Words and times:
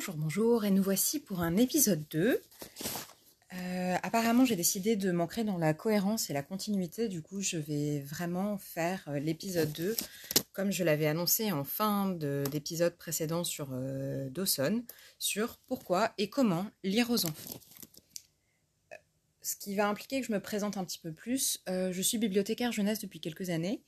Bonjour, 0.00 0.14
bonjour, 0.16 0.64
et 0.64 0.70
nous 0.70 0.82
voici 0.82 1.20
pour 1.20 1.42
un 1.42 1.58
épisode 1.58 2.02
2. 2.08 2.40
Euh, 3.52 3.96
apparemment, 4.02 4.46
j'ai 4.46 4.56
décidé 4.56 4.96
de 4.96 5.12
m'ancrer 5.12 5.44
dans 5.44 5.58
la 5.58 5.74
cohérence 5.74 6.30
et 6.30 6.32
la 6.32 6.42
continuité, 6.42 7.06
du 7.06 7.20
coup, 7.20 7.42
je 7.42 7.58
vais 7.58 8.00
vraiment 8.00 8.56
faire 8.56 9.04
euh, 9.08 9.18
l'épisode 9.18 9.70
2, 9.72 9.94
comme 10.54 10.70
je 10.72 10.84
l'avais 10.84 11.06
annoncé 11.06 11.52
en 11.52 11.64
fin 11.64 12.08
d'épisode 12.08 12.96
précédent 12.96 13.44
sur 13.44 13.68
euh, 13.72 14.30
Dawson, 14.30 14.84
sur 15.18 15.58
pourquoi 15.66 16.14
et 16.16 16.30
comment 16.30 16.64
lire 16.82 17.10
aux 17.10 17.26
enfants. 17.26 17.60
Ce 19.42 19.54
qui 19.54 19.74
va 19.76 19.86
impliquer 19.86 20.22
que 20.22 20.26
je 20.26 20.32
me 20.32 20.40
présente 20.40 20.78
un 20.78 20.84
petit 20.86 20.98
peu 20.98 21.12
plus. 21.12 21.62
je 21.66 22.00
suis 22.00 22.16
bibliothécaire 22.16 22.72
jeunesse 22.72 23.00
depuis 23.00 23.20
quelques 23.20 23.50
années. 23.50 23.82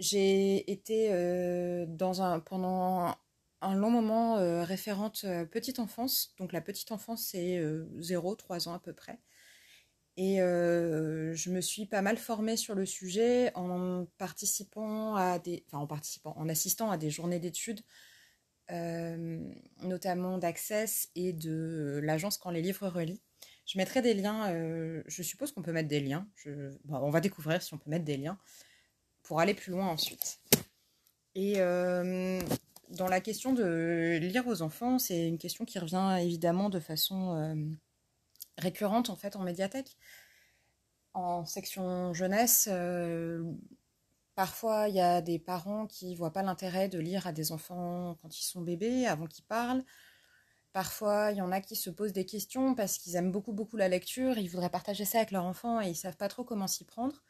J'ai 0.00 0.70
été 0.72 1.10
dans 1.88 2.22
un, 2.22 2.40
pendant 2.40 3.14
un 3.64 3.74
long 3.74 3.90
moment 3.90 4.38
euh, 4.38 4.62
référente 4.62 5.22
euh, 5.24 5.44
petite 5.44 5.78
enfance. 5.78 6.34
Donc 6.38 6.52
la 6.52 6.60
petite 6.60 6.92
enfance, 6.92 7.26
c'est 7.30 7.58
0-3 7.58 7.60
euh, 7.60 8.70
ans 8.70 8.74
à 8.74 8.78
peu 8.78 8.92
près. 8.92 9.18
Et 10.16 10.36
je 10.36 11.50
me 11.50 11.60
suis 11.60 11.86
pas 11.86 12.00
mal 12.00 12.16
formée 12.16 12.56
sur 12.56 12.76
le 12.76 12.86
sujet 12.86 13.50
en 13.56 14.06
participant 14.16 15.16
à 15.16 15.40
des, 15.40 15.64
enfin 15.66 15.78
en 15.78 15.88
participant, 15.88 16.34
en 16.36 16.48
assistant 16.48 16.92
à 16.92 16.96
des 16.96 17.10
journées 17.10 17.40
d'études, 17.40 17.80
notamment 18.70 20.38
d'Access 20.38 21.10
et 21.16 21.32
de 21.32 21.98
l'agence 22.00 22.38
Quand 22.38 22.50
les 22.50 22.62
livres 22.62 22.86
relient. 22.86 23.20
Je 23.66 23.76
mettrai 23.76 24.02
des 24.02 24.14
liens, 24.14 24.54
je 25.04 25.22
suppose 25.24 25.50
qu'on 25.50 25.62
peut 25.62 25.72
mettre 25.72 25.88
des 25.88 25.98
liens. 25.98 26.28
on 26.88 27.10
va 27.10 27.20
découvrir 27.20 27.60
si 27.60 27.74
on 27.74 27.78
peut 27.78 27.90
mettre 27.90 28.04
des 28.04 28.16
liens 28.16 28.38
pour 29.24 29.40
aller 29.40 29.54
plus 29.54 29.72
loin 29.72 29.88
ensuite. 29.88 30.38
Et 31.34 31.58
dans 32.94 33.08
la 33.08 33.20
question 33.20 33.52
de 33.52 34.18
lire 34.20 34.46
aux 34.46 34.62
enfants, 34.62 34.98
c'est 34.98 35.26
une 35.26 35.38
question 35.38 35.64
qui 35.64 35.78
revient 35.78 36.18
évidemment 36.20 36.70
de 36.70 36.80
façon 36.80 37.36
euh, 37.36 37.54
récurrente 38.58 39.10
en 39.10 39.16
fait 39.16 39.36
en 39.36 39.42
médiathèque. 39.42 39.96
En 41.12 41.44
section 41.44 42.12
jeunesse, 42.12 42.68
euh, 42.70 43.42
parfois 44.34 44.88
il 44.88 44.96
y 44.96 45.00
a 45.00 45.20
des 45.20 45.38
parents 45.38 45.86
qui 45.86 46.14
voient 46.16 46.32
pas 46.32 46.42
l'intérêt 46.42 46.88
de 46.88 46.98
lire 46.98 47.26
à 47.26 47.32
des 47.32 47.52
enfants 47.52 48.16
quand 48.20 48.38
ils 48.38 48.44
sont 48.44 48.62
bébés, 48.62 49.06
avant 49.06 49.26
qu'ils 49.26 49.44
parlent. 49.44 49.84
Parfois, 50.72 51.30
il 51.30 51.36
y 51.38 51.40
en 51.40 51.52
a 51.52 51.60
qui 51.60 51.76
se 51.76 51.88
posent 51.88 52.12
des 52.12 52.26
questions 52.26 52.74
parce 52.74 52.98
qu'ils 52.98 53.14
aiment 53.14 53.30
beaucoup 53.30 53.76
la 53.76 53.88
lecture, 53.88 54.38
ils 54.38 54.48
voudraient 54.48 54.70
partager 54.70 55.04
ça 55.04 55.18
avec 55.18 55.30
leur 55.30 55.44
enfant 55.44 55.80
et 55.80 55.88
ils 55.90 55.94
savent 55.94 56.16
pas 56.16 56.28
trop 56.28 56.42
comment 56.42 56.66
s'y 56.66 56.84
prendre. 56.84 57.22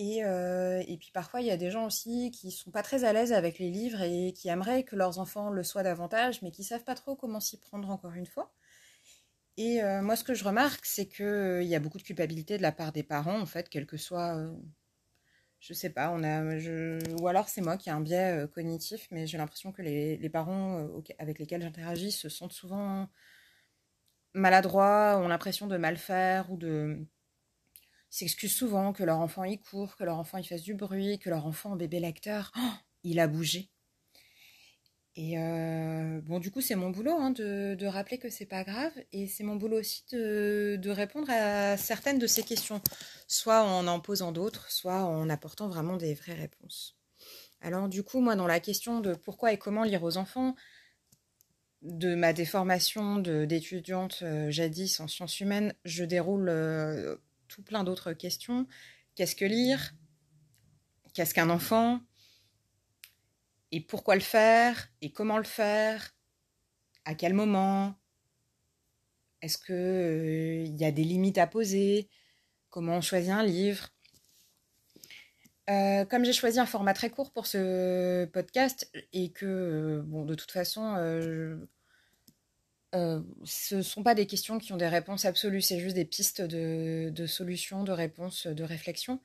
Euh, 0.00 0.82
et, 0.86 0.96
puis 0.96 1.10
parfois, 1.12 1.40
il 1.40 1.46
y 1.46 1.50
a 1.50 1.56
des 1.56 1.70
gens 1.70 1.86
aussi 1.86 2.30
qui 2.30 2.50
sont 2.50 2.70
pas 2.70 2.82
très 2.82 3.04
à 3.04 3.12
l'aise 3.12 3.32
avec 3.32 3.58
les 3.58 3.70
livres 3.70 4.00
et 4.02 4.32
qui 4.32 4.48
aimeraient 4.48 4.84
que 4.84 4.96
leurs 4.96 5.18
enfants 5.18 5.50
le 5.50 5.62
soient 5.62 5.82
davantage, 5.82 6.42
mais 6.42 6.50
qui 6.50 6.64
savent 6.64 6.84
pas 6.84 6.94
trop 6.94 7.16
comment 7.16 7.40
s'y 7.40 7.58
prendre 7.58 7.90
encore 7.90 8.12
une 8.14 8.26
fois. 8.26 8.52
Et 9.56 9.82
euh, 9.82 10.02
moi, 10.02 10.16
ce 10.16 10.24
que 10.24 10.34
je 10.34 10.44
remarque, 10.44 10.86
c'est 10.86 11.06
qu'il 11.06 11.24
euh, 11.26 11.62
y 11.62 11.74
a 11.74 11.80
beaucoup 11.80 11.98
de 11.98 12.02
culpabilité 12.02 12.56
de 12.56 12.62
la 12.62 12.72
part 12.72 12.92
des 12.92 13.02
parents, 13.02 13.38
en 13.40 13.46
fait, 13.46 13.68
quel 13.68 13.86
que 13.86 13.96
soit. 13.96 14.36
je 15.60 15.74
sais 15.74 15.90
pas, 15.90 16.10
on 16.10 16.22
a, 16.24 16.42
ou 17.20 17.28
alors 17.28 17.48
c'est 17.48 17.60
moi 17.60 17.76
qui 17.76 17.90
ai 17.90 17.92
un 17.92 18.00
biais 18.00 18.46
cognitif, 18.54 19.08
mais 19.10 19.26
j'ai 19.26 19.38
l'impression 19.38 19.72
que 19.72 19.82
les 19.82 20.30
parents 20.30 20.88
avec 21.18 21.38
lesquels 21.38 21.62
j'interagis 21.62 22.12
se 22.12 22.28
sentent 22.28 22.52
souvent 22.52 23.08
maladroits, 24.34 25.18
ont 25.18 25.28
l'impression 25.28 25.66
de 25.66 25.76
mal 25.76 25.96
faire 25.96 26.50
ou 26.50 26.56
de 26.56 27.06
s'excusent 28.10 28.54
souvent 28.54 28.92
que 28.92 29.04
leur 29.04 29.18
enfant 29.18 29.44
y 29.44 29.58
court, 29.58 29.96
que 29.96 30.04
leur 30.04 30.18
enfant 30.18 30.38
y 30.38 30.44
fasse 30.44 30.62
du 30.62 30.74
bruit, 30.74 31.18
que 31.18 31.30
leur 31.30 31.46
enfant 31.46 31.76
bébé 31.76 32.00
lecteur, 32.00 32.52
oh, 32.58 32.72
il 33.04 33.20
a 33.20 33.28
bougé. 33.28 33.70
Et 35.16 35.38
euh, 35.38 36.20
bon, 36.22 36.38
du 36.38 36.50
coup, 36.50 36.60
c'est 36.60 36.76
mon 36.76 36.90
boulot 36.90 37.12
hein, 37.12 37.30
de, 37.30 37.86
rappeler 37.86 38.18
que 38.18 38.30
c'est 38.30 38.46
pas 38.46 38.64
grave, 38.64 38.92
et 39.12 39.26
c'est 39.26 39.42
mon 39.42 39.56
boulot 39.56 39.80
aussi 39.80 40.04
de, 40.12 40.90
répondre 40.90 41.28
à 41.30 41.76
certaines 41.76 42.18
de 42.18 42.26
ces 42.26 42.42
questions, 42.42 42.80
soit 43.26 43.62
en 43.62 43.86
en 43.86 44.00
posant 44.00 44.32
d'autres, 44.32 44.70
soit 44.70 45.04
en 45.04 45.28
apportant 45.28 45.68
vraiment 45.68 45.96
des 45.96 46.14
vraies 46.14 46.34
réponses. 46.34 46.96
Alors, 47.60 47.88
du 47.88 48.02
coup, 48.02 48.20
moi, 48.20 48.36
dans 48.36 48.46
la 48.46 48.60
question 48.60 49.00
de 49.00 49.14
pourquoi 49.14 49.52
et 49.52 49.58
comment 49.58 49.82
lire 49.82 50.04
aux 50.04 50.16
enfants, 50.16 50.54
de 51.82 52.14
ma 52.14 52.32
déformation 52.32 53.18
d'étudiante 53.18 54.20
euh, 54.22 54.50
jadis 54.50 55.00
en 55.00 55.08
sciences 55.08 55.40
humaines, 55.40 55.74
je 55.84 56.04
déroule 56.04 56.48
euh, 56.48 57.16
tout 57.50 57.62
plein 57.62 57.84
d'autres 57.84 58.12
questions. 58.12 58.66
Qu'est-ce 59.14 59.36
que 59.36 59.44
lire? 59.44 59.92
Qu'est-ce 61.12 61.34
qu'un 61.34 61.50
enfant? 61.50 62.00
Et 63.72 63.80
pourquoi 63.80 64.14
le 64.14 64.20
faire? 64.20 64.88
Et 65.00 65.12
comment 65.12 65.36
le 65.36 65.44
faire? 65.44 66.14
À 67.04 67.14
quel 67.14 67.34
moment? 67.34 67.96
Est-ce 69.42 69.58
qu'il 69.58 69.74
euh, 69.74 70.64
y 70.64 70.84
a 70.84 70.92
des 70.92 71.04
limites 71.04 71.38
à 71.38 71.46
poser? 71.46 72.08
Comment 72.68 72.98
on 72.98 73.00
choisit 73.00 73.32
un 73.32 73.42
livre? 73.42 73.88
Euh, 75.68 76.04
comme 76.04 76.24
j'ai 76.24 76.32
choisi 76.32 76.58
un 76.58 76.66
format 76.66 76.94
très 76.94 77.10
court 77.10 77.32
pour 77.32 77.46
ce 77.46 78.26
podcast 78.26 78.90
et 79.12 79.32
que, 79.32 79.46
euh, 80.06 80.24
de 80.24 80.34
toute 80.34 80.52
façon, 80.52 80.94
ce 82.92 83.74
ne 83.76 83.82
sont 83.82 84.02
pas 84.02 84.14
des 84.14 84.26
questions 84.26 84.58
qui 84.58 84.72
ont 84.72 84.76
des 84.76 84.88
réponses 84.88 85.24
absolues, 85.24 85.62
c'est 85.62 85.78
juste 85.78 85.94
des 85.94 86.04
pistes 86.04 86.40
de, 86.42 87.26
solutions, 87.26 87.84
de 87.84 87.92
réponses, 87.92 88.46
de 88.46 88.64
réflexion. 88.64 89.20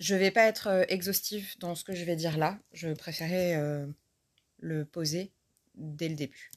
Je 0.00 0.14
ne 0.14 0.20
vais 0.20 0.30
pas 0.30 0.46
être 0.46 0.68
euh, 0.68 0.84
exhaustive 0.88 1.56
dans 1.58 1.74
ce 1.74 1.82
que 1.84 1.92
je 1.94 2.04
vais 2.04 2.16
dire 2.16 2.38
là, 2.38 2.58
je 2.72 2.88
préférais 2.90 3.56
euh, 3.56 3.86
le 4.60 4.84
poser 4.84 5.32
dès 5.74 6.08
le 6.08 6.14
début. 6.14 6.50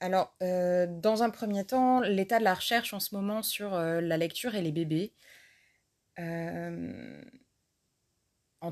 Alors, 0.00 0.34
dans 0.40 1.22
un 1.22 1.30
premier 1.30 1.64
temps, 1.64 2.00
l'état 2.00 2.40
de 2.40 2.44
la 2.44 2.54
recherche 2.54 2.92
en 2.92 2.98
ce 2.98 3.14
moment 3.14 3.44
sur 3.44 3.70
la 3.70 4.16
lecture 4.16 4.56
et 4.56 4.62
les 4.62 4.72
bébés. 4.72 5.12
en 6.18 7.22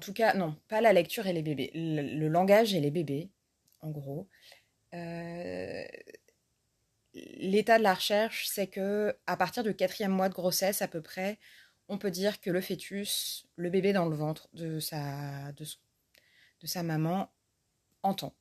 tout 0.00 0.12
cas, 0.12 0.34
non, 0.34 0.56
pas 0.66 0.80
la 0.80 0.92
lecture 0.92 1.28
et 1.28 1.32
les 1.32 1.42
bébés, 1.42 1.70
le 1.72 2.26
langage 2.26 2.74
et 2.74 2.80
les 2.80 2.90
bébés, 2.90 3.30
en 3.80 3.90
gros 3.90 4.28
l'état 7.14 7.78
de 7.78 7.82
la 7.82 7.94
recherche, 7.94 8.46
c'est 8.48 8.66
que 8.66 9.16
à 9.26 9.36
partir 9.36 9.62
du 9.62 9.74
quatrième 9.74 10.12
mois 10.12 10.28
de 10.28 10.34
grossesse 10.34 10.82
à 10.82 10.88
peu 10.88 11.02
près, 11.02 11.38
on 11.88 11.98
peut 11.98 12.10
dire 12.10 12.40
que 12.40 12.50
le 12.50 12.60
fœtus, 12.60 13.46
le 13.56 13.68
bébé 13.70 13.92
dans 13.92 14.06
le 14.06 14.16
ventre 14.16 14.48
de 14.52 14.78
sa, 14.78 15.52
de, 15.52 15.66
sa 16.66 16.82
maman, 16.82 17.32
entend. 18.02 18.34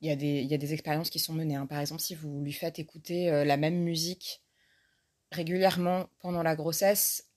Il 0.00 0.08
y, 0.08 0.12
a 0.12 0.16
des, 0.16 0.40
il 0.42 0.46
y 0.46 0.54
a 0.54 0.58
des 0.58 0.72
expériences 0.72 1.10
qui 1.10 1.18
sont 1.18 1.32
menées. 1.32 1.56
Hein. 1.56 1.66
Par 1.66 1.80
exemple, 1.80 2.00
si 2.00 2.14
vous 2.14 2.40
lui 2.40 2.52
faites 2.52 2.78
écouter 2.78 3.30
euh, 3.30 3.44
la 3.44 3.56
même 3.56 3.82
musique 3.82 4.42
régulièrement 5.32 6.08
pendant 6.20 6.42
la 6.42 6.56
grossesse, 6.56 7.30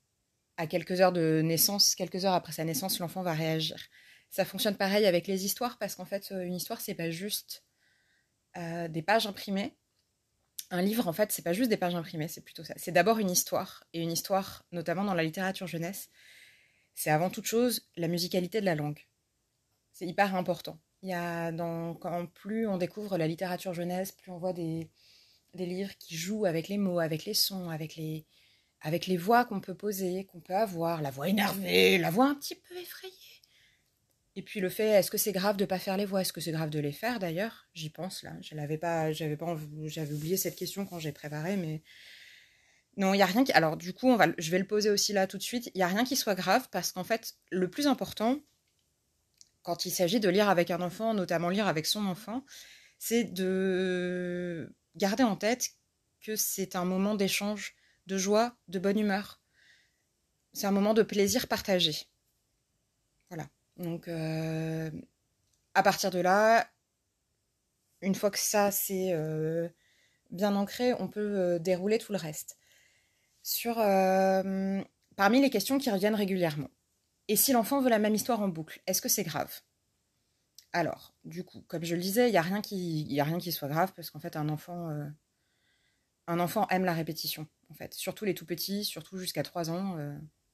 à 0.57 0.68
quelques 0.68 1.01
heures 1.01 1.12
de 1.12 1.41
naissance, 1.44 1.96
quelques 1.96 2.25
heures 2.25 2.34
après 2.34 2.53
sa 2.53 2.63
naissance, 2.63 3.00
l'enfant 3.00 3.24
va 3.24 3.34
réagir. 3.34 3.78
Ça 4.30 4.46
fonctionne 4.46 4.78
pareil 4.78 5.06
avec 5.06 5.28
les 5.28 5.46
histoires 5.46 5.78
parce 5.78 5.96
qu'en 5.96 6.06
fait, 6.06 6.31
une 6.31 6.53
histoire, 6.53 6.81
c'est 6.81 6.94
pas 6.94 7.09
juste 7.09 7.63
euh, 8.57 8.88
des 8.88 9.01
pages 9.01 9.28
imprimées, 9.28 9.75
un 10.72 10.82
livre, 10.82 11.08
en 11.08 11.14
fait, 11.14 11.32
c'est 11.32 11.42
pas 11.42 11.54
juste 11.54 11.70
des 11.70 11.78
pages 11.78 11.96
imprimées, 11.96 12.30
c'est 12.30 12.42
plutôt 12.42 12.64
ça. 12.64 12.74
C'est 12.78 12.92
d'abord 12.92 13.20
une 13.20 13.30
histoire, 13.30 13.84
et 13.94 14.02
une 14.02 14.12
histoire, 14.12 14.66
notamment 14.72 15.04
dans 15.04 15.14
la 15.14 15.24
littérature 15.24 15.68
jeunesse, 15.68 16.09
c'est 16.96 17.12
avant 17.12 17.30
toute 17.30 17.46
chose 17.46 17.88
la 17.98 18.08
musicalité 18.08 18.62
de 18.62 18.66
la 18.66 18.76
langue. 18.76 19.06
C'est 19.92 20.08
hyper 20.08 20.36
important. 20.36 20.80
Il 21.04 21.10
y 21.10 21.14
a 21.14 21.52
dans, 21.52 21.96
plus 22.34 22.68
on 22.68 22.78
découvre 22.78 23.18
la 23.18 23.28
littérature 23.28 23.74
jeunesse, 23.74 24.14
plus 24.14 24.31
on 24.31 24.38
voit 24.38 24.54
des, 24.54 24.90
des 25.54 25.66
livres 25.66 25.92
qui 26.00 26.16
jouent 26.16 26.46
avec 26.46 26.70
les 26.70 26.78
mots, 26.78 27.00
avec 27.00 27.26
les 27.26 27.34
sons, 27.34 27.70
avec 27.70 27.96
les, 27.96 28.26
avec 28.80 29.08
les 29.08 29.18
voix 29.18 29.44
qu'on 29.46 29.60
peut 29.60 29.76
poser, 29.76 30.26
qu'on 30.26 30.40
peut 30.40 30.56
avoir, 30.56 31.02
la 31.02 31.12
voix 31.12 31.28
énervée, 31.28 31.98
la 31.98 32.12
voix 32.12 32.28
un 32.28 32.36
petit 32.36 32.56
peu 32.56 32.78
effrayée. 32.78 33.13
Et 34.36 34.44
puis 34.44 34.62
le 34.62 34.69
fait, 34.69 34.88
est-ce 34.88 35.12
que 35.12 35.18
c'est 35.18 35.33
grave 35.33 35.57
de 35.57 35.66
pas 35.66 35.80
faire 35.80 35.98
les 35.98 36.06
voix? 36.06 36.22
Est-ce 36.22 36.31
que 36.33 36.42
c'est 36.42 36.51
grave 36.51 36.69
de 36.69 36.80
les 36.80 36.94
faire 36.94 37.19
d'ailleurs? 37.19 37.68
J'y 37.74 37.89
pense 37.89 38.24
là. 38.24 38.33
Je 38.42 38.56
l'avais 38.56 38.78
pas, 38.78 39.12
j'avais 39.12 39.38
j'avais 39.86 40.13
oublié 40.13 40.38
cette 40.38 40.56
question 40.56 40.86
quand 40.86 41.00
j'ai 41.00 41.12
préparé, 41.12 41.57
mais 41.57 41.83
non, 42.98 43.13
il 43.13 43.18
y 43.18 43.22
a 43.22 43.25
rien 43.25 43.44
qui. 43.44 43.51
Alors 43.54 43.78
du 43.78 43.94
coup, 43.94 44.07
on 44.07 44.16
va, 44.16 44.28
je 44.38 44.51
vais 44.51 44.60
le 44.60 44.68
poser 44.68 44.89
aussi 44.89 45.13
là 45.13 45.28
tout 45.28 45.38
de 45.38 45.44
suite. 45.44 45.69
Il 45.75 45.80
y 45.80 45.83
a 45.83 45.88
rien 45.88 46.06
qui 46.06 46.16
soit 46.16 46.36
grave 46.36 46.68
parce 46.72 46.92
qu'en 46.92 47.04
fait, 47.04 47.36
le 47.51 47.69
plus 47.69 47.88
important 47.88 48.39
quand 49.63 49.86
il 49.86 49.92
s'agit 49.92 50.19
de 50.19 50.30
lire 50.30 50.50
avec 50.50 50.72
un 50.72 50.81
enfant, 50.81 51.13
notamment 51.13 51.50
lire 51.50 51.68
avec 51.68 51.86
son 51.86 52.06
enfant, 52.06 52.45
c'est 52.98 53.24
de 53.24 54.74
garder 54.95 55.24
en 55.24 55.36
tête 55.36 55.72
que 56.22 56.36
c'est 56.36 56.75
un 56.75 56.86
moment 56.86 57.16
d'échange, 57.16 57.75
de 58.07 58.18
joie, 58.18 58.56
de 58.68 58.80
bonne 58.80 59.00
humeur. 59.00 59.42
C'est 60.54 60.68
un 60.68 60.72
moment 60.72 60.94
de 60.94 61.04
plaisir 61.04 61.48
partagé. 61.48 62.11
Donc, 63.81 64.07
euh, 64.07 64.92
à 65.74 65.81
partir 65.83 66.12
de 66.12 66.19
là, 66.19 66.69
une 68.01 68.13
fois 68.13 68.30
que 68.30 68.38
ça 68.38 68.69
c'est 68.69 69.12
euh, 69.12 69.68
bien 70.30 70.56
ancré, 70.56 70.94
on 70.94 71.07
peut 71.07 71.19
euh, 71.39 71.60
dérouler 71.60 71.98
tout 71.98 72.12
le 72.12 72.19
reste. 72.19 72.57
Sur, 73.44 73.78
parmi 75.16 75.42
les 75.42 75.50
questions 75.50 75.80
qui 75.80 75.89
reviennent 75.89 76.13
régulièrement. 76.13 76.69
Et 77.28 77.36
si 77.36 77.54
l'enfant 77.54 77.81
veut 77.81 77.89
la 77.89 77.98
même 77.98 78.13
histoire 78.13 78.39
en 78.42 78.50
boucle, 78.50 78.81
est-ce 78.86 79.01
que 79.01 79.10
c'est 79.10 79.24
grave? 79.24 79.62
Alors, 80.74 81.16
du 81.25 81.44
coup, 81.44 81.63
comme 81.68 81.83
je 81.83 81.95
le 81.95 82.01
disais, 82.01 82.30
il 82.30 82.31
n'y 82.33 82.38
a, 82.38 82.44
rien 82.44 82.62
qui, 82.62 83.19
a 83.19 83.24
rien 83.24 83.39
qui 83.39 83.51
soit 83.51 83.68
grave 83.68 83.94
parce 83.95 84.12
qu'en 84.12 84.19
fait, 84.19 84.36
un 84.36 84.48
enfant, 84.48 84.92
un 86.28 86.39
enfant 86.39 86.68
aime 86.69 86.86
la 86.86 86.94
répétition. 86.94 87.48
En 87.69 87.74
fait, 87.74 87.95
surtout 87.95 88.25
les 88.25 88.36
tout 88.36 88.45
petits, 88.45 88.86
surtout 88.86 89.18
jusqu'à 89.18 89.42
3 89.42 89.72
ans, 89.72 89.98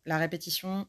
la 0.06 0.18
répétition. 0.18 0.88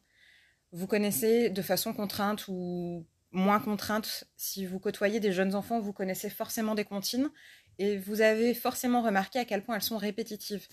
Vous 0.71 0.87
connaissez 0.87 1.49
de 1.49 1.61
façon 1.61 1.93
contrainte 1.93 2.47
ou 2.47 3.05
moins 3.31 3.59
contrainte. 3.59 4.25
Si 4.37 4.65
vous 4.65 4.79
côtoyez 4.79 5.19
des 5.19 5.31
jeunes 5.31 5.55
enfants, 5.55 5.79
vous 5.79 5.93
connaissez 5.93 6.29
forcément 6.29 6.75
des 6.75 6.85
comptines 6.85 7.29
et 7.79 7.97
vous 7.97 8.21
avez 8.21 8.53
forcément 8.53 9.01
remarqué 9.01 9.39
à 9.39 9.45
quel 9.45 9.63
point 9.63 9.75
elles 9.75 9.81
sont 9.81 9.97
répétitives. 9.97 10.67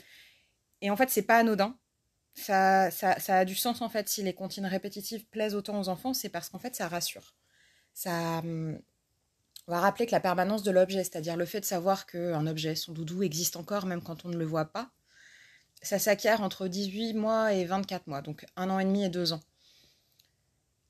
Et 0.82 0.90
en 0.90 0.96
fait, 0.96 1.10
c'est 1.10 1.22
pas 1.22 1.38
anodin. 1.38 1.76
Ça, 2.34 2.90
ça, 2.90 3.18
ça, 3.18 3.38
a 3.38 3.44
du 3.46 3.54
sens 3.54 3.80
en 3.80 3.88
fait 3.88 4.08
si 4.10 4.22
les 4.22 4.34
comptines 4.34 4.66
répétitives 4.66 5.24
plaisent 5.26 5.54
autant 5.54 5.80
aux 5.80 5.88
enfants, 5.88 6.12
c'est 6.12 6.28
parce 6.28 6.50
qu'en 6.50 6.58
fait 6.58 6.76
ça 6.76 6.86
rassure. 6.86 7.34
Ça 7.94 8.40
hum, 8.40 8.78
on 9.68 9.72
va 9.72 9.80
rappeler 9.80 10.06
que 10.06 10.12
la 10.12 10.20
permanence 10.20 10.62
de 10.62 10.70
l'objet, 10.70 11.02
c'est-à-dire 11.02 11.36
le 11.36 11.46
fait 11.46 11.60
de 11.60 11.64
savoir 11.64 12.06
qu'un 12.06 12.46
objet, 12.46 12.74
son 12.74 12.92
doudou, 12.92 13.22
existe 13.22 13.56
encore 13.56 13.86
même 13.86 14.02
quand 14.02 14.24
on 14.24 14.28
ne 14.28 14.36
le 14.36 14.44
voit 14.44 14.66
pas, 14.66 14.90
ça 15.82 15.98
s'acquiert 15.98 16.42
entre 16.42 16.68
18 16.68 17.14
mois 17.14 17.52
et 17.52 17.64
24 17.64 18.06
mois, 18.06 18.22
donc 18.22 18.44
un 18.56 18.70
an 18.70 18.78
et 18.78 18.84
demi 18.84 19.04
et 19.04 19.08
deux 19.08 19.32
ans. 19.32 19.40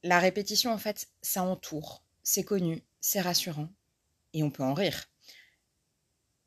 La 0.07 0.21
répétition, 0.21 0.73
en 0.73 0.79
fait, 0.79 1.09
ça 1.21 1.43
entoure, 1.43 2.05
c'est 2.23 2.45
connu, 2.45 2.85
c'est 3.01 3.21
rassurant, 3.21 3.69
et 4.35 4.45
on 4.45 4.53
peut 4.53 4.63
en 4.63 4.73
rire. 4.73 5.11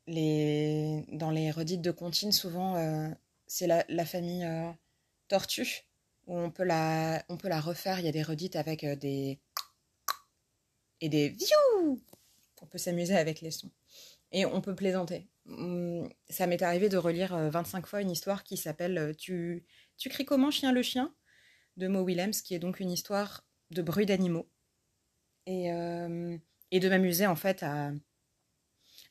Dans 0.06 1.30
les 1.30 1.50
redites 1.50 1.82
de 1.82 1.90
comptines, 1.90 2.32
souvent, 2.32 2.76
euh, 2.76 3.10
c'est 3.46 3.66
la, 3.66 4.04
famille 4.06 4.44
euh, 4.44 4.70
tortue, 5.28 5.84
où 6.26 6.38
on 6.38 6.50
peut, 6.50 6.64
la... 6.64 7.22
refaire. 7.60 8.00
Il 8.00 8.06
y 8.06 8.08
a 8.08 8.12
des 8.12 8.22
redites 8.22 8.56
avec 8.56 8.82
euh, 8.82 8.96
des... 8.96 9.38
et 11.02 11.10
des 11.10 11.36
On 12.62 12.66
peut 12.66 12.78
s'amuser 12.78 13.14
avec 13.14 13.42
les 13.42 13.50
sons. 13.50 13.70
Et 14.32 14.46
on 14.46 14.62
peut 14.62 14.74
plaisanter. 14.74 15.28
Hum, 15.46 16.08
ça 16.30 16.46
m'est 16.46 16.62
arrivé 16.62 16.88
de 16.88 16.96
relire 16.96 17.36
25 17.36 17.86
fois 17.86 18.00
une 18.00 18.10
histoire 18.10 18.42
qui 18.42 18.56
s'appelle 18.56 19.14
tu... 19.18 19.66
tu 19.98 20.08
cries 20.08 20.24
comment, 20.24 20.50
chien 20.50 20.72
le 20.72 20.80
chien? 20.80 21.14
de 21.76 21.88
Mo 21.88 22.02
Willems, 22.02 22.32
qui 22.44 22.54
est 22.54 22.58
donc 22.58 22.80
une 22.80 22.90
histoire 22.90 23.44
de 23.70 23.82
bruit 23.82 24.06
d'animaux. 24.06 24.48
Et, 25.46 25.68
et 26.70 26.80
de 26.80 26.88
m'amuser 26.88 27.26
en 27.26 27.34
fait 27.34 27.62
à, 27.62 27.90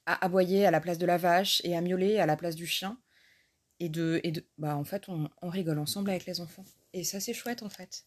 à 0.05 0.25
aboyer 0.25 0.65
à 0.65 0.71
la 0.71 0.81
place 0.81 0.97
de 0.97 1.05
la 1.05 1.17
vache 1.17 1.61
et 1.63 1.75
à 1.75 1.81
miauler 1.81 2.19
à 2.19 2.25
la 2.25 2.35
place 2.35 2.55
du 2.55 2.65
chien. 2.65 2.97
Et 3.79 3.89
de, 3.89 4.19
et 4.23 4.31
de 4.31 4.43
bah 4.57 4.75
en 4.75 4.83
fait, 4.83 5.07
on, 5.07 5.29
rigole 5.43 5.79
ensemble 5.79 6.09
avec 6.09 6.25
les 6.25 6.41
enfants. 6.41 6.65
Et 6.93 7.03
ça, 7.03 7.19
c'est 7.19 7.33
chouette 7.33 7.63
en 7.63 7.69
fait. 7.69 8.05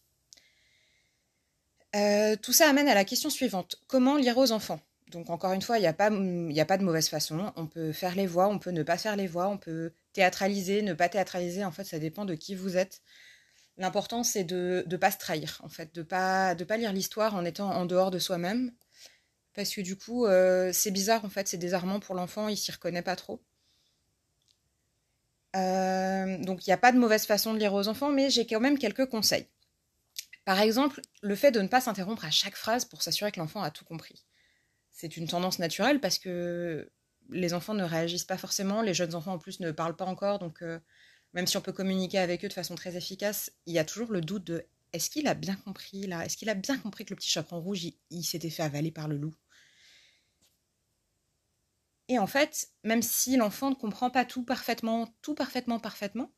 Euh, 1.95 2.35
tout 2.35 2.53
ça 2.53 2.69
amène 2.69 2.87
à 2.87 2.93
la 2.93 3.05
question 3.05 3.29
suivante. 3.29 3.77
Comment 3.87 4.17
lire 4.17 4.37
aux 4.37 4.51
enfants? 4.51 4.79
Donc 5.07 5.29
encore 5.29 5.53
une 5.53 5.61
fois, 5.61 5.77
il 5.77 5.81
n'y 5.81 5.87
a, 5.87 5.93
pas, 5.93 6.11
a 6.11 6.65
pas 6.65 6.77
de 6.77 6.83
mauvaise 6.83 7.07
façon. 7.07 7.51
On 7.55 7.67
peut 7.67 7.91
faire 7.91 8.15
les 8.15 8.27
voix, 8.27 8.47
on 8.49 8.59
peut 8.59 8.71
ne 8.71 8.83
pas 8.83 8.97
faire 8.97 9.15
les 9.15 9.27
voix, 9.27 9.47
on 9.47 9.57
peut 9.57 9.93
théâtraliser, 10.11 10.81
ne 10.81 10.93
pas 10.93 11.09
théâtraliser. 11.09 11.63
En 11.63 11.71
fait, 11.71 11.85
ça 11.85 11.99
dépend 11.99 12.25
de 12.25 12.35
qui 12.35 12.53
vous 12.53 12.77
êtes. 12.77 13.01
L'important, 13.77 14.23
c'est 14.23 14.43
de 14.43 14.85
ne 14.87 14.97
pas 14.97 15.11
se 15.11 15.17
trahir, 15.17 15.59
en 15.63 15.69
fait, 15.69 15.93
de 15.95 16.01
ne 16.01 16.05
pas, 16.05 16.77
lire 16.77 16.93
l'histoire 16.93 17.35
en 17.35 17.43
étant 17.43 17.71
en 17.71 17.85
dehors 17.85 18.11
de 18.11 18.19
soi-même, 18.19 18.71
parce 19.55 19.73
que 19.73 19.81
du 19.81 19.97
coup, 19.97 20.25
euh, 20.25 20.71
c'est 20.73 20.91
bizarre 20.91 21.25
en 21.25 21.29
fait, 21.29 21.47
c'est 21.47 21.57
désarmant 21.57 21.99
pour 21.99 22.15
l'enfant, 22.15 22.47
il 22.47 22.57
s'y 22.57 22.71
reconnaît 22.71 23.01
pas 23.01 23.15
trop. 23.15 23.41
Euh, 25.55 26.37
donc 26.39 26.65
il 26.65 26.69
n'y 26.69 26.73
a 26.73 26.77
pas 26.77 26.91
de 26.91 26.97
mauvaise 26.97 27.25
façon 27.25 27.53
de 27.53 27.59
lire 27.59 27.73
aux 27.73 27.87
enfants, 27.87 28.09
mais 28.09 28.29
j'ai 28.29 28.45
quand 28.45 28.59
même 28.59 28.77
quelques 28.77 29.05
conseils. 29.05 29.47
Par 30.45 30.59
exemple, 30.59 31.01
le 31.21 31.35
fait 31.35 31.51
de 31.51 31.61
ne 31.61 31.67
pas 31.67 31.81
s'interrompre 31.81 32.25
à 32.25 32.31
chaque 32.31 32.55
phrase 32.55 32.85
pour 32.85 33.01
s'assurer 33.01 33.31
que 33.31 33.39
l'enfant 33.39 33.61
a 33.61 33.71
tout 33.71 33.85
compris. 33.85 34.25
C'est 34.91 35.15
une 35.17 35.27
tendance 35.27 35.59
naturelle 35.59 35.99
parce 35.99 36.19
que 36.19 36.91
les 37.29 37.53
enfants 37.53 37.73
ne 37.73 37.83
réagissent 37.83 38.25
pas 38.25 38.37
forcément, 38.37 38.81
les 38.81 38.93
jeunes 38.93 39.15
enfants 39.15 39.33
en 39.33 39.39
plus 39.39 39.59
ne 39.59 39.71
parlent 39.71 39.95
pas 39.95 40.05
encore, 40.05 40.39
donc 40.39 40.61
euh, 40.61 40.79
même 41.33 41.47
si 41.47 41.57
on 41.57 41.61
peut 41.61 41.73
communiquer 41.73 42.19
avec 42.19 42.45
eux 42.45 42.47
de 42.47 42.53
façon 42.53 42.75
très 42.75 42.95
efficace, 42.95 43.51
il 43.65 43.73
y 43.73 43.79
a 43.79 43.85
toujours 43.85 44.11
le 44.11 44.21
doute 44.21 44.45
de 44.45 44.65
est-ce 44.93 45.09
qu'il 45.09 45.27
a 45.27 45.33
bien 45.33 45.55
compris 45.55 46.05
là? 46.05 46.23
Est-ce 46.23 46.37
qu'il 46.37 46.49
a 46.49 46.53
bien 46.53 46.77
compris 46.77 47.03
que 47.03 47.09
le 47.09 47.15
petit 47.15 47.29
chaperon 47.29 47.59
rouge, 47.59 47.87
il 48.11 48.23
s'était 48.23 48.51
fait 48.51 48.61
avaler 48.61 48.91
par 48.91 49.07
le 49.07 49.17
loup? 49.17 49.33
Et 52.09 52.19
en 52.19 52.27
fait, 52.27 52.69
même 52.83 53.01
si 53.01 53.37
l'enfant 53.37 53.71
ne 53.71 53.75
comprend 53.75 54.11
pas 54.11 54.25
tout 54.25 54.43
parfaitement, 54.43 55.07
tout 55.21 55.33
parfaitement, 55.33 55.79
parfaitement, 55.79 56.31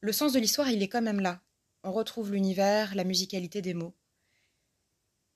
le 0.00 0.12
sens 0.12 0.32
de 0.32 0.40
l'histoire, 0.40 0.70
il 0.70 0.82
est 0.82 0.88
quand 0.88 1.02
même 1.02 1.20
là. 1.20 1.40
On 1.84 1.92
retrouve 1.92 2.32
l'univers, 2.32 2.94
la 2.96 3.04
musicalité 3.04 3.62
des 3.62 3.74
mots. 3.74 3.94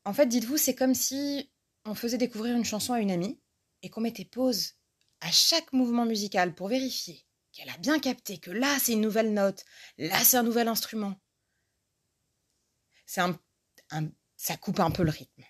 En 0.05 0.13
fait, 0.13 0.27
dites-vous, 0.27 0.57
c'est 0.57 0.75
comme 0.75 0.95
si 0.95 1.51
on 1.85 1.95
faisait 1.95 2.19
découvrir 2.19 2.57
une 2.57 2.65
chanson 2.65 2.93
à 2.93 3.01
une 3.01 3.11
amie 3.11 3.39
et 3.83 3.91
qu'on 3.91 4.01
mettait 4.01 4.25
pause 4.25 4.75
à 5.21 5.31
chaque 5.31 5.73
mouvement 5.73 6.07
musical 6.07 6.55
pour 6.55 6.67
vérifier 6.67 7.25
qu'elle 7.53 7.69
a 7.71 7.79
bien 7.79 7.99
capté 7.99 8.39
que 8.39 8.51
là, 8.51 8.79
c'est 8.79 8.93
une 8.93 9.01
nouvelle 9.01 9.33
note, 9.33 9.65
là, 9.99 10.19
c'est 10.25 10.37
un 10.37 10.43
nouvel 10.43 10.69
instrument. 10.69 11.15
Un, 13.19 13.39
ça 14.37 14.57
coupe 14.57 14.81
un 14.81 14.91
peu 14.91 15.03
le 15.03 15.11
rythme. 15.11 15.45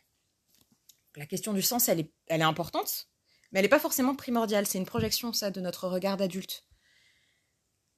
La 1.16 1.26
question 1.26 1.52
du 1.52 1.62
sens, 1.62 1.88
elle 1.88 2.00
est, 2.00 2.12
elle 2.26 2.40
est 2.40 2.44
importante, 2.44 3.08
mais 3.50 3.60
elle 3.60 3.64
n'est 3.64 3.70
pas 3.70 3.78
forcément 3.78 4.14
primordiale, 4.14 4.66
c'est 4.66 4.78
une 4.78 4.86
projection, 4.86 5.32
ça, 5.32 5.50
de 5.50 5.60
notre 5.60 5.88
regard 5.88 6.16
d'adulte. 6.16 6.64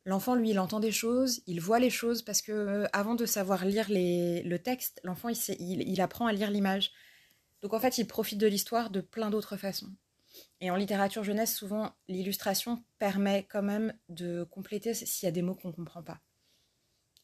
L'enfant, 0.04 0.34
lui, 0.34 0.50
il 0.50 0.58
entend 0.58 0.80
des 0.80 0.92
choses, 0.92 1.42
il 1.46 1.60
voit 1.60 1.78
les 1.78 1.88
choses, 1.88 2.22
parce 2.22 2.42
que 2.42 2.52
euh, 2.52 2.86
avant 2.92 3.14
de 3.14 3.24
savoir 3.24 3.64
lire 3.64 3.86
le 3.88 4.56
texte, 4.58 5.00
l'enfant, 5.02 5.30
il, 5.30 5.82
il, 5.88 6.00
apprend 6.02 6.26
à 6.26 6.32
lire 6.32 6.50
l'image. 6.50 6.92
Donc 7.62 7.72
en 7.72 7.80
fait, 7.80 7.96
il 7.96 8.06
profite 8.06 8.38
de 8.38 8.46
l'histoire 8.46 8.90
de 8.90 9.00
plein 9.00 9.30
d'autres 9.30 9.56
façons. 9.56 9.90
Et 10.60 10.70
en 10.70 10.76
littérature 10.76 11.24
jeunesse, 11.24 11.54
souvent, 11.54 11.92
l'illustration 12.08 12.82
permet 12.98 13.44
quand 13.44 13.62
même 13.62 13.96
de 14.08 14.44
compléter 14.44 14.94
s'il 14.94 15.26
y 15.26 15.28
a 15.28 15.32
des 15.32 15.42
mots 15.42 15.54
qu'on 15.54 15.68
ne 15.68 15.72
comprend 15.72 16.02
pas. 16.02 16.20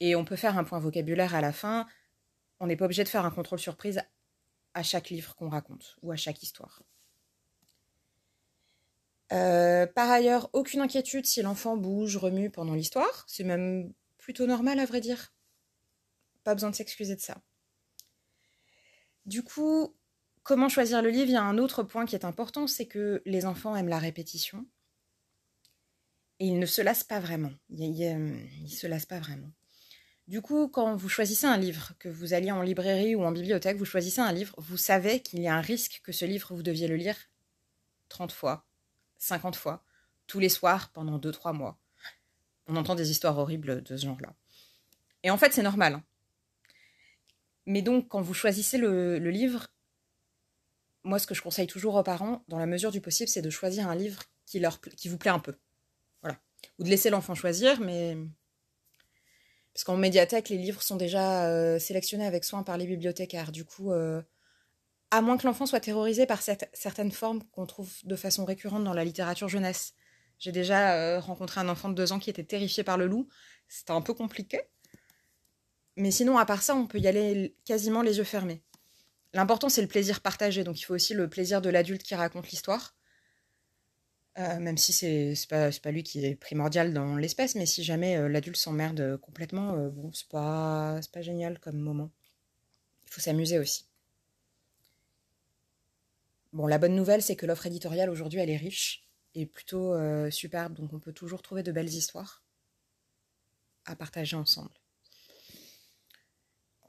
Et 0.00 0.16
on 0.16 0.24
peut 0.24 0.36
faire 0.36 0.58
un 0.58 0.64
point 0.64 0.78
vocabulaire 0.78 1.34
à 1.34 1.40
la 1.40 1.52
fin. 1.52 1.86
On 2.58 2.66
n'est 2.66 2.76
pas 2.76 2.86
obligé 2.86 3.04
de 3.04 3.08
faire 3.08 3.24
un 3.24 3.30
contrôle 3.30 3.58
surprise 3.58 4.02
à 4.74 4.82
chaque 4.82 5.10
livre 5.10 5.34
qu'on 5.34 5.48
raconte 5.48 5.96
ou 6.02 6.12
à 6.12 6.16
chaque 6.16 6.42
histoire. 6.42 6.82
Euh, 9.32 9.86
par 9.86 10.10
ailleurs, 10.10 10.50
aucune 10.52 10.80
inquiétude 10.80 11.26
si 11.26 11.42
l'enfant 11.42 11.76
bouge, 11.76 12.16
remue 12.16 12.50
pendant 12.50 12.74
l'histoire. 12.74 13.24
C'est 13.28 13.44
même 13.44 13.92
plutôt 14.18 14.46
normal 14.46 14.78
à 14.80 14.86
vrai 14.86 15.00
dire. 15.00 15.32
Pas 16.44 16.54
besoin 16.54 16.70
de 16.70 16.74
s'excuser 16.74 17.14
de 17.14 17.20
ça. 17.20 17.40
Du 19.26 19.42
coup, 19.42 19.94
comment 20.42 20.68
choisir 20.68 21.02
le 21.02 21.10
livre 21.10 21.28
Il 21.28 21.32
y 21.32 21.36
a 21.36 21.42
un 21.42 21.58
autre 21.58 21.82
point 21.82 22.06
qui 22.06 22.14
est 22.14 22.24
important, 22.24 22.66
c'est 22.66 22.86
que 22.86 23.22
les 23.24 23.46
enfants 23.46 23.76
aiment 23.76 23.88
la 23.88 23.98
répétition. 23.98 24.66
Et 26.38 26.46
ils 26.46 26.58
ne 26.58 26.66
se 26.66 26.80
lassent 26.80 27.04
pas 27.04 27.20
vraiment. 27.20 27.52
Ils 27.68 28.16
ne 28.62 28.68
se 28.68 28.86
lassent 28.86 29.06
pas 29.06 29.18
vraiment. 29.20 29.50
Du 30.26 30.42
coup, 30.42 30.68
quand 30.68 30.94
vous 30.94 31.08
choisissez 31.08 31.46
un 31.46 31.56
livre, 31.56 31.92
que 31.98 32.08
vous 32.08 32.34
alliez 32.34 32.52
en 32.52 32.62
librairie 32.62 33.16
ou 33.16 33.24
en 33.24 33.32
bibliothèque, 33.32 33.76
vous 33.76 33.84
choisissez 33.84 34.20
un 34.20 34.32
livre, 34.32 34.54
vous 34.58 34.76
savez 34.76 35.20
qu'il 35.20 35.40
y 35.40 35.48
a 35.48 35.56
un 35.56 35.60
risque 35.60 36.00
que 36.04 36.12
ce 36.12 36.24
livre, 36.24 36.54
vous 36.54 36.62
deviez 36.62 36.86
le 36.86 36.94
lire 36.94 37.16
30 38.08 38.30
fois, 38.30 38.64
50 39.18 39.56
fois, 39.56 39.84
tous 40.26 40.38
les 40.38 40.48
soirs 40.48 40.90
pendant 40.92 41.18
2-3 41.18 41.52
mois. 41.52 41.78
On 42.68 42.76
entend 42.76 42.94
des 42.94 43.10
histoires 43.10 43.36
horribles 43.38 43.82
de 43.82 43.96
ce 43.96 44.06
genre-là. 44.06 44.32
Et 45.24 45.30
en 45.30 45.36
fait, 45.36 45.52
c'est 45.52 45.62
normal. 45.62 45.94
Hein. 45.94 46.04
Mais 47.66 47.82
donc, 47.82 48.08
quand 48.08 48.20
vous 48.20 48.34
choisissez 48.34 48.78
le, 48.78 49.18
livre, 49.18 49.68
moi, 51.04 51.18
ce 51.18 51.26
que 51.26 51.34
je 51.34 51.42
conseille 51.42 51.66
toujours 51.66 51.94
aux 51.94 52.02
parents, 52.02 52.44
dans 52.48 52.58
la 52.58 52.66
mesure 52.66 52.90
du 52.90 53.00
possible, 53.00 53.28
c'est 53.28 53.42
de 53.42 53.50
choisir 53.50 53.88
un 53.88 53.94
livre 53.94 54.22
qui, 54.46 54.60
leur, 54.60 54.80
qui 54.80 55.08
vous 55.08 55.18
plaît 55.18 55.30
un 55.30 55.38
peu. 55.38 55.54
Voilà. 56.22 56.38
Ou 56.78 56.84
de 56.84 56.88
laisser 56.88 57.10
l'enfant 57.10 57.34
choisir, 57.34 57.80
mais. 57.80 58.16
Parce 59.72 59.84
qu'en 59.84 59.96
médiathèque, 59.96 60.48
les 60.48 60.58
livres 60.58 60.82
sont 60.82 60.96
déjà 60.96 61.46
euh, 61.48 61.78
sélectionnés 61.78 62.26
avec 62.26 62.44
soin 62.44 62.62
par 62.62 62.76
les 62.76 62.86
bibliothécaires. 62.86 63.52
Du 63.52 63.64
coup, 63.64 63.92
euh, 63.92 64.20
à 65.10 65.22
moins 65.22 65.38
que 65.38 65.46
l'enfant 65.46 65.64
soit 65.64 65.80
terrorisé 65.80 66.26
par 66.26 66.42
certaines 66.42 67.12
formes 67.12 67.42
qu'on 67.52 67.66
trouve 67.66 67.92
de 68.04 68.16
façon 68.16 68.44
récurrente 68.44 68.84
dans 68.84 68.94
la 68.94 69.04
littérature 69.04 69.48
jeunesse. 69.48 69.94
J'ai 70.38 70.52
déjà 70.52 70.94
euh, 70.94 71.20
rencontré 71.20 71.60
un 71.60 71.68
enfant 71.68 71.88
de 71.88 71.94
deux 71.94 72.12
ans 72.12 72.18
qui 72.18 72.30
était 72.30 72.44
terrifié 72.44 72.82
par 72.82 72.98
le 72.98 73.06
loup. 73.06 73.28
C'était 73.68 73.92
un 73.92 74.00
peu 74.00 74.14
compliqué. 74.14 74.60
Mais 75.96 76.10
sinon, 76.10 76.38
à 76.38 76.46
part 76.46 76.62
ça, 76.62 76.74
on 76.74 76.86
peut 76.86 76.98
y 76.98 77.06
aller 77.06 77.54
quasiment 77.64 78.02
les 78.02 78.18
yeux 78.18 78.24
fermés. 78.24 78.62
L'important, 79.32 79.68
c'est 79.68 79.82
le 79.82 79.88
plaisir 79.88 80.20
partagé. 80.20 80.64
Donc, 80.64 80.80
il 80.80 80.84
faut 80.84 80.94
aussi 80.94 81.14
le 81.14 81.28
plaisir 81.28 81.60
de 81.62 81.70
l'adulte 81.70 82.02
qui 82.02 82.14
raconte 82.14 82.50
l'histoire. 82.50 82.94
Euh, 84.38 84.58
même 84.60 84.78
si 84.78 84.92
c'est 84.92 85.34
pas, 85.48 85.70
pas 85.82 85.90
lui 85.90 86.02
qui 86.02 86.24
est 86.24 86.36
primordial 86.36 86.94
dans 86.94 87.16
l'espèce, 87.16 87.56
mais 87.56 87.66
si 87.66 87.82
jamais 87.82 88.16
euh, 88.16 88.28
l'adulte 88.28 88.56
s'emmerde 88.56 89.18
complètement, 89.18 89.76
bon, 89.88 90.12
c'est 90.12 90.28
pas, 90.28 91.00
pas 91.12 91.22
génial 91.22 91.58
comme 91.58 91.78
moment. 91.78 92.10
Il 93.04 93.12
faut 93.12 93.20
s'amuser 93.20 93.58
aussi. 93.58 93.86
Bon, 96.52 96.66
la 96.66 96.78
bonne 96.78 96.96
nouvelle, 96.96 97.22
c'est 97.22 97.36
que 97.36 97.46
l'offre 97.46 97.66
éditoriale 97.66 98.10
aujourd'hui, 98.10 98.40
elle 98.40 98.50
est 98.50 98.56
riche 98.56 99.04
et 99.34 99.46
plutôt 99.46 99.94
euh, 99.94 100.30
superbe, 100.30 100.74
donc 100.74 100.92
on 100.92 100.98
peut 100.98 101.12
toujours 101.12 101.42
trouver 101.42 101.62
de 101.62 101.72
belles 101.72 101.88
histoires 101.88 102.42
à 103.84 103.94
partager 103.94 104.36
ensemble. 104.36 104.79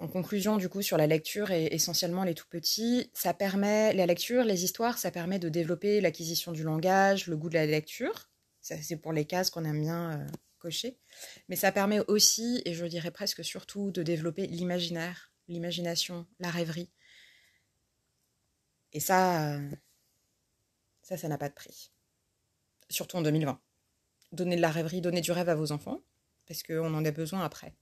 En 0.01 0.08
conclusion, 0.08 0.58
du 0.58 0.67
coup, 0.67 0.81
sur 0.81 0.98
la 0.98 1.05
lecture 1.05 1.51
et 1.51 1.67
essentiellement 1.67 2.24
les 2.24 2.34
tout 2.34 2.48
petits, 2.50 3.12
ça 3.13 3.36
permet, 3.36 3.93
la 3.93 4.08
lecture, 4.08 4.43
les 4.43 4.63
histoires, 4.63 4.98
ça 4.98 5.12
permet 5.12 5.38
de 5.38 5.48
développer 5.48 6.01
l'acquisition 6.01 6.51
du 6.51 6.63
langage, 6.63 7.27
le 7.27 7.38
goût 7.38 7.50
de 7.50 7.53
la 7.53 7.67
lecture. 7.67 8.31
Ça, 8.62 8.81
c'est 8.81 8.98
pour 8.98 9.13
les 9.13 9.25
cases 9.25 9.51
qu'on 9.51 9.63
aime 9.63 9.79
bien 9.79 10.20
euh, 10.20 10.27
cocher. 10.58 10.98
Mais 11.50 11.55
ça 11.55 11.72
permet 11.72 12.00
aussi, 12.08 12.63
et 12.65 12.74
je 12.74 12.84
dirais 12.88 13.12
presque 13.12 13.46
surtout, 13.46 13.91
de 13.91 14.01
développer 14.01 14.48
l'imaginaire, 14.48 15.31
l'imagination, 15.48 16.25
la 16.39 16.50
rêverie. 16.50 16.89
Et 18.93 19.00
ça, 19.00 19.53
euh, 19.53 19.70
ça, 21.03 21.15
ça 21.15 21.27
n'a 21.27 21.38
pas 21.38 21.50
de 21.50 21.53
prix. 21.53 21.91
Surtout 22.89 23.17
en 23.17 23.22
2020. 23.22 23.62
Donnez 24.31 24.55
de 24.55 24.62
la 24.62 24.72
rêverie, 24.72 25.01
donnez 25.01 25.22
du 25.22 25.31
rêve 25.31 25.50
à 25.50 25.55
vos 25.55 25.72
enfants, 25.72 26.01
parce 26.48 26.63
qu'on 26.63 26.91
en 26.91 27.05
a 27.05 27.12
besoin 27.12 27.46
après. 27.46 27.75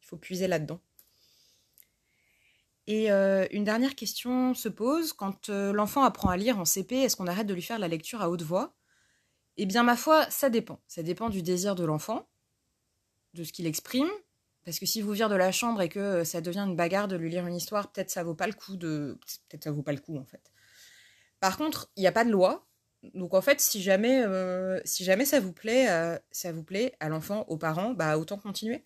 Il 0.00 0.06
faut 0.06 0.16
puiser 0.16 0.48
là-dedans. 0.48 0.80
Et 2.86 3.10
euh, 3.10 3.46
une 3.50 3.64
dernière 3.64 3.94
question 3.96 4.54
se 4.54 4.68
pose, 4.68 5.12
quand 5.12 5.48
euh, 5.48 5.72
l'enfant 5.72 6.04
apprend 6.04 6.28
à 6.28 6.36
lire 6.36 6.58
en 6.58 6.64
CP, 6.64 6.96
est-ce 6.96 7.16
qu'on 7.16 7.26
arrête 7.26 7.46
de 7.46 7.54
lui 7.54 7.62
faire 7.62 7.78
la 7.78 7.88
lecture 7.88 8.22
à 8.22 8.30
haute 8.30 8.42
voix? 8.42 8.74
Eh 9.56 9.66
bien, 9.66 9.82
ma 9.82 9.96
foi, 9.96 10.28
ça 10.30 10.50
dépend. 10.50 10.80
Ça 10.86 11.02
dépend 11.02 11.28
du 11.28 11.42
désir 11.42 11.74
de 11.74 11.84
l'enfant, 11.84 12.28
de 13.34 13.42
ce 13.42 13.52
qu'il 13.52 13.66
exprime. 13.66 14.08
Parce 14.64 14.78
que 14.78 14.86
si 14.86 15.02
vous 15.02 15.12
vire 15.12 15.28
de 15.28 15.34
la 15.34 15.52
chambre 15.52 15.80
et 15.80 15.88
que 15.88 15.98
euh, 15.98 16.24
ça 16.24 16.40
devient 16.40 16.60
une 16.60 16.76
bagarre 16.76 17.08
de 17.08 17.16
lui 17.16 17.30
lire 17.30 17.46
une 17.46 17.54
histoire, 17.56 17.90
peut-être 17.90 18.10
ça 18.10 18.22
vaut 18.22 18.34
pas 18.34 18.46
le 18.46 18.52
coup 18.52 18.76
de. 18.76 19.18
Peut-être 19.48 19.64
ça 19.64 19.72
vaut 19.72 19.82
pas 19.82 19.92
le 19.92 20.00
coup 20.00 20.18
en 20.18 20.24
fait. 20.24 20.52
Par 21.40 21.56
contre, 21.56 21.90
il 21.96 22.00
n'y 22.00 22.06
a 22.06 22.12
pas 22.12 22.24
de 22.24 22.30
loi. 22.30 22.66
Donc 23.14 23.34
en 23.34 23.40
fait, 23.40 23.60
si 23.60 23.82
jamais, 23.82 24.24
si 24.84 25.04
jamais 25.04 25.24
ça 25.24 25.38
vous 25.38 25.52
plaît, 25.52 25.86
ça 26.32 26.50
vous 26.50 26.64
plaît 26.64 26.96
à 26.98 27.08
l'enfant, 27.08 27.44
aux 27.48 27.56
parents, 27.56 27.92
bah 27.92 28.18
autant 28.18 28.38
continuer. 28.38 28.84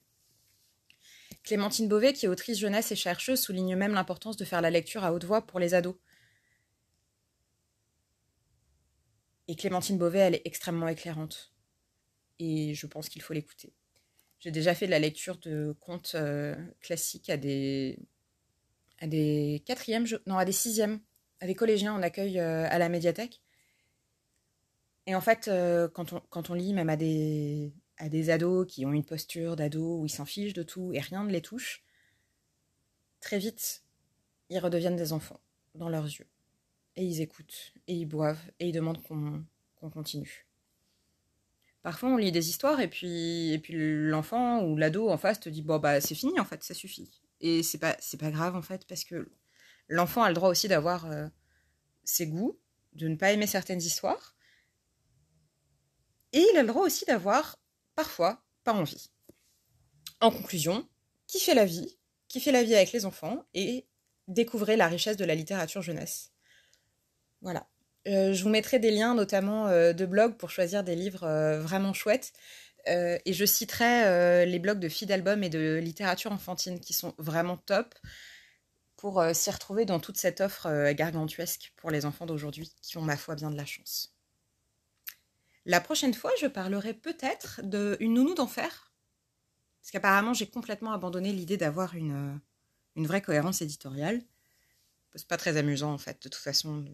Clémentine 1.42 1.88
Beauvais, 1.88 2.12
qui 2.12 2.26
est 2.26 2.28
autrice 2.28 2.58
jeunesse 2.58 2.92
et 2.92 2.96
chercheuse, 2.96 3.40
souligne 3.40 3.76
même 3.76 3.92
l'importance 3.92 4.36
de 4.36 4.44
faire 4.44 4.60
la 4.60 4.70
lecture 4.70 5.04
à 5.04 5.12
haute 5.12 5.24
voix 5.24 5.46
pour 5.46 5.58
les 5.58 5.74
ados. 5.74 5.96
Et 9.48 9.56
Clémentine 9.56 9.98
Beauvais, 9.98 10.20
elle 10.20 10.34
est 10.36 10.42
extrêmement 10.44 10.88
éclairante. 10.88 11.52
Et 12.38 12.74
je 12.74 12.86
pense 12.86 13.08
qu'il 13.08 13.22
faut 13.22 13.32
l'écouter. 13.32 13.72
J'ai 14.38 14.50
déjà 14.50 14.74
fait 14.74 14.86
de 14.86 14.90
la 14.90 14.98
lecture 14.98 15.38
de 15.38 15.76
contes 15.80 16.12
euh, 16.14 16.54
classiques 16.80 17.28
à 17.28 17.36
des, 17.36 17.98
à 18.98 19.06
des 19.06 19.62
quatrièmes, 19.66 20.06
non, 20.26 20.38
à 20.38 20.44
des 20.44 20.52
sixièmes, 20.52 21.00
à 21.40 21.46
des 21.46 21.54
collégiens 21.54 21.94
en 21.94 22.02
accueil 22.02 22.38
euh, 22.38 22.66
à 22.70 22.78
la 22.78 22.88
médiathèque. 22.88 23.42
Et 25.06 25.14
en 25.14 25.20
fait, 25.20 25.48
euh, 25.48 25.88
quand, 25.88 26.12
on, 26.12 26.20
quand 26.30 26.50
on 26.50 26.54
lit 26.54 26.72
même 26.72 26.88
à 26.88 26.96
des, 26.96 27.74
à 28.00 28.08
des 28.08 28.30
ados 28.30 28.66
qui 28.66 28.86
ont 28.86 28.92
une 28.92 29.04
posture 29.04 29.56
d'ado 29.56 29.98
où 29.98 30.06
ils 30.06 30.10
s'en 30.10 30.24
fichent 30.24 30.54
de 30.54 30.62
tout 30.62 30.92
et 30.94 31.00
rien 31.00 31.22
ne 31.22 31.30
les 31.30 31.42
touche, 31.42 31.84
très 33.20 33.38
vite, 33.38 33.84
ils 34.48 34.58
redeviennent 34.58 34.96
des 34.96 35.12
enfants 35.12 35.40
dans 35.74 35.90
leurs 35.90 36.06
yeux. 36.06 36.26
Et 36.96 37.04
ils 37.04 37.20
écoutent, 37.20 37.74
et 37.86 37.94
ils 37.94 38.06
boivent, 38.06 38.50
et 38.58 38.68
ils 38.68 38.72
demandent 38.72 39.02
qu'on 39.02 39.90
continue. 39.90 40.46
Parfois, 41.82 42.08
on 42.08 42.16
lit 42.16 42.32
des 42.32 42.48
histoires, 42.48 42.80
et 42.80 42.88
puis, 42.88 43.52
et 43.52 43.58
puis 43.58 43.74
l'enfant 44.08 44.64
ou 44.64 44.76
l'ado 44.76 45.10
en 45.10 45.18
face 45.18 45.38
te 45.38 45.48
dit 45.48 45.62
Bon, 45.62 45.78
bah, 45.78 46.00
c'est 46.00 46.14
fini, 46.14 46.38
en 46.40 46.44
fait, 46.44 46.62
ça 46.64 46.74
suffit. 46.74 47.20
Et 47.40 47.62
c'est 47.62 47.78
pas, 47.78 47.96
pas 48.18 48.30
grave, 48.30 48.56
en 48.56 48.62
fait, 48.62 48.86
parce 48.86 49.04
que 49.04 49.30
l'enfant 49.88 50.22
a 50.22 50.28
le 50.28 50.34
droit 50.34 50.48
aussi 50.48 50.68
d'avoir 50.68 51.06
euh, 51.06 51.28
ses 52.04 52.26
goûts, 52.26 52.58
de 52.94 53.08
ne 53.08 53.16
pas 53.16 53.32
aimer 53.32 53.46
certaines 53.46 53.80
histoires. 53.80 54.34
Et 56.32 56.44
il 56.52 56.56
a 56.56 56.62
le 56.62 56.68
droit 56.68 56.84
aussi 56.84 57.04
d'avoir 57.04 57.59
parfois 58.00 58.42
pas 58.64 58.72
envie. 58.72 59.10
En 60.22 60.30
conclusion, 60.30 60.88
kiffez 61.26 61.52
la 61.52 61.66
vie, 61.66 61.98
kiffez 62.28 62.50
la 62.50 62.62
vie 62.62 62.74
avec 62.74 62.92
les 62.92 63.04
enfants 63.04 63.44
et 63.52 63.86
découvrez 64.26 64.76
la 64.76 64.88
richesse 64.88 65.18
de 65.18 65.26
la 65.26 65.34
littérature 65.34 65.82
jeunesse. 65.82 66.32
Voilà. 67.42 67.68
Euh, 68.08 68.32
je 68.32 68.42
vous 68.42 68.48
mettrai 68.48 68.78
des 68.78 68.90
liens 68.90 69.14
notamment 69.14 69.68
euh, 69.68 69.92
de 69.92 70.06
blogs 70.06 70.38
pour 70.38 70.48
choisir 70.48 70.82
des 70.82 70.96
livres 70.96 71.24
euh, 71.24 71.60
vraiment 71.60 71.92
chouettes. 71.92 72.32
et 72.86 73.32
je 73.34 73.44
citerai 73.44 74.46
les 74.46 74.58
blogs 74.58 74.78
de 74.78 74.88
Fidalbum 74.88 75.44
et 75.44 75.50
de 75.50 75.76
littérature 75.76 76.32
enfantine 76.32 76.80
qui 76.80 76.94
sont 76.94 77.12
vraiment 77.18 77.58
top 77.58 77.94
pour 78.96 79.22
s'y 79.34 79.50
retrouver 79.50 79.84
dans 79.84 80.00
toute 80.00 80.16
cette 80.16 80.40
offre 80.40 80.92
gargantuesque 80.92 81.74
pour 81.76 81.90
les 81.90 82.06
enfants 82.06 82.24
d'aujourd'hui 82.24 82.72
qui 82.80 82.96
ont 82.96 83.02
ma 83.02 83.18
foi 83.18 83.34
bien 83.34 83.50
de 83.50 83.56
la 83.58 83.66
chance. 83.66 84.14
La 85.66 85.80
prochaine 85.80 86.14
fois, 86.14 86.30
je 86.40 86.46
parlerai 86.46 86.94
peut-être 86.94 87.60
d'une 87.62 88.14
nounou 88.14 88.34
d'enfer. 88.34 88.92
Parce 89.80 89.90
qu'apparemment, 89.90 90.34
j'ai 90.34 90.48
complètement 90.48 90.92
abandonné 90.92 91.32
l'idée 91.32 91.56
d'avoir 91.56 91.94
une, 91.94 92.40
une 92.96 93.06
vraie 93.06 93.22
cohérence 93.22 93.62
éditoriale. 93.62 94.22
C'est 95.14 95.26
pas 95.26 95.36
très 95.36 95.56
amusant, 95.56 95.92
en 95.92 95.98
fait, 95.98 96.22
de 96.22 96.28
toute 96.28 96.42
façon. 96.42 96.84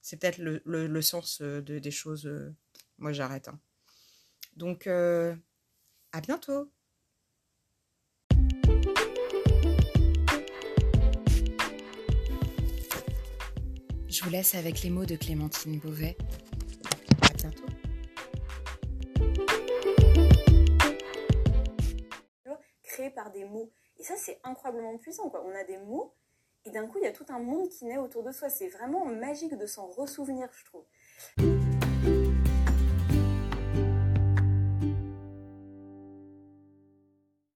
C'est 0.00 0.16
peut-être 0.16 0.38
le, 0.38 1.02
sens 1.02 1.40
euh, 1.42 1.60
de, 1.60 1.78
des 1.78 1.90
choses. 1.90 2.26
Euh, 2.26 2.54
moi, 2.98 3.12
j'arrête. 3.12 3.48
Hein. 3.48 3.60
Donc, 4.56 4.86
euh, 4.86 5.36
à 6.12 6.20
bientôt! 6.20 6.70
Je 14.08 14.24
vous 14.24 14.30
laisse 14.30 14.54
avec 14.54 14.82
les 14.82 14.88
mots 14.88 15.04
de 15.04 15.16
Clémentine 15.16 15.78
Beauvais. 15.78 16.16
À 17.22 17.34
bientôt. 17.34 17.64
Créé 22.82 23.10
par 23.10 23.30
des 23.30 23.44
mots. 23.44 23.70
Et 23.98 24.02
ça, 24.02 24.14
c'est 24.16 24.40
incroyablement 24.44 24.96
puissant. 24.96 25.28
Quoi. 25.28 25.44
On 25.46 25.54
a 25.54 25.62
des 25.64 25.76
mots 25.76 26.14
et 26.64 26.70
d'un 26.70 26.86
coup, 26.86 26.98
il 26.98 27.04
y 27.04 27.06
a 27.06 27.12
tout 27.12 27.26
un 27.28 27.38
monde 27.38 27.68
qui 27.68 27.84
naît 27.84 27.98
autour 27.98 28.22
de 28.22 28.32
soi. 28.32 28.48
C'est 28.48 28.68
vraiment 28.68 29.04
magique 29.04 29.56
de 29.56 29.66
s'en 29.66 29.86
ressouvenir, 29.86 30.48
je 30.52 30.64
trouve. 30.64 30.84